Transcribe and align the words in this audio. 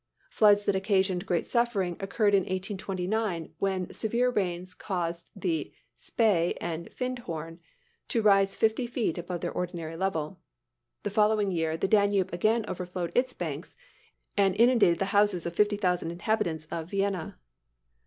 Floods 0.31 0.65
that 0.65 0.75
occasioned 0.75 1.27
great 1.27 1.45
suffering 1.45 1.95
occurred 1.99 2.33
in 2.33 2.39
1829, 2.41 3.53
when 3.59 3.93
severe 3.93 4.31
rains 4.31 4.73
caused 4.73 5.29
the 5.35 5.71
Spey 5.93 6.55
and 6.59 6.91
Findhorn 6.91 7.59
to 8.07 8.23
rise 8.23 8.55
fifty 8.55 8.87
feet 8.87 9.19
above 9.19 9.41
their 9.41 9.51
ordinary 9.51 9.95
level. 9.95 10.39
The 11.03 11.11
following 11.11 11.51
year 11.51 11.77
the 11.77 11.87
Danube 11.87 12.33
again 12.33 12.65
overflowed 12.67 13.11
its 13.13 13.33
banks, 13.33 13.75
and 14.35 14.55
inundated 14.55 14.97
the 14.97 15.05
houses 15.13 15.45
of 15.45 15.53
50,000 15.55 16.09
inhabitants 16.09 16.65
of 16.71 16.89
Vienna." 16.89 17.37